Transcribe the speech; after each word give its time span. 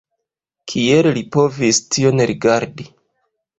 Kiel 0.73 1.09
Li 1.17 1.23
povis 1.37 1.83
tion 1.97 2.25
rigardi?! 2.35 2.91